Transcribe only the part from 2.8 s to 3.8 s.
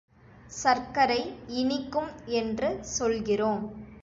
சொல்கிறோம்.